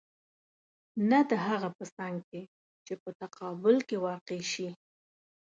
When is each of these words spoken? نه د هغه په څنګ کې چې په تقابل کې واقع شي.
نه 1.09 1.19
د 1.29 1.31
هغه 1.47 1.69
په 1.77 1.83
څنګ 1.97 2.17
کې 2.29 2.41
چې 2.85 2.93
په 3.01 3.09
تقابل 3.21 3.75
کې 3.87 3.97
واقع 4.05 4.39
شي. 4.51 4.69